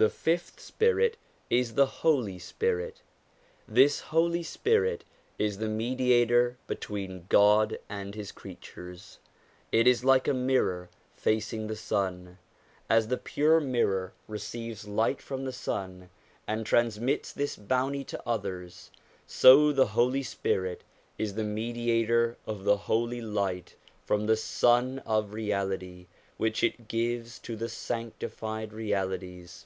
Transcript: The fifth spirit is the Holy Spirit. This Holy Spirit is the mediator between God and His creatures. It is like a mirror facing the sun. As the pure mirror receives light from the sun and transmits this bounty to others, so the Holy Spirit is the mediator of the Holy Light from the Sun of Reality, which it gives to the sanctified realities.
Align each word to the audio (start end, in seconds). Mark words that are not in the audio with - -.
The 0.00 0.08
fifth 0.08 0.60
spirit 0.60 1.16
is 1.50 1.74
the 1.74 1.86
Holy 2.04 2.38
Spirit. 2.38 3.02
This 3.66 3.98
Holy 3.98 4.44
Spirit 4.44 5.02
is 5.40 5.58
the 5.58 5.66
mediator 5.66 6.56
between 6.68 7.26
God 7.28 7.80
and 7.88 8.14
His 8.14 8.30
creatures. 8.30 9.18
It 9.72 9.88
is 9.88 10.04
like 10.04 10.28
a 10.28 10.32
mirror 10.34 10.88
facing 11.16 11.66
the 11.66 11.74
sun. 11.74 12.38
As 12.88 13.08
the 13.08 13.16
pure 13.16 13.58
mirror 13.58 14.12
receives 14.28 14.86
light 14.86 15.20
from 15.20 15.44
the 15.44 15.52
sun 15.52 16.10
and 16.46 16.64
transmits 16.64 17.32
this 17.32 17.56
bounty 17.56 18.04
to 18.04 18.22
others, 18.24 18.92
so 19.26 19.72
the 19.72 19.86
Holy 19.88 20.22
Spirit 20.22 20.84
is 21.18 21.34
the 21.34 21.42
mediator 21.42 22.36
of 22.46 22.62
the 22.62 22.76
Holy 22.76 23.20
Light 23.20 23.74
from 24.06 24.26
the 24.26 24.36
Sun 24.36 25.00
of 25.00 25.32
Reality, 25.32 26.06
which 26.36 26.62
it 26.62 26.86
gives 26.86 27.40
to 27.40 27.56
the 27.56 27.68
sanctified 27.68 28.72
realities. 28.72 29.64